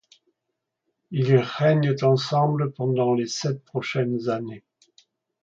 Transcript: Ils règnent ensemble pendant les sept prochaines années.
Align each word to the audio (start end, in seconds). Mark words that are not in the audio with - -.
Ils 1.11 1.35
règnent 1.37 1.93
ensemble 2.01 2.71
pendant 2.73 3.13
les 3.13 3.27
sept 3.27 3.63
prochaines 3.63 4.29
années. 4.29 4.63